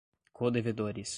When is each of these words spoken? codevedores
codevedores 0.33 1.09